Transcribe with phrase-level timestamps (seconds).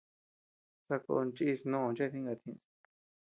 [0.87, 2.63] Sakón chís nóʼoo chete jinkatu ñëʼes.